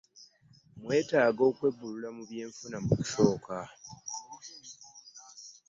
[0.81, 3.57] Mwetaaga kwebbulula mu byanfuna okusooka.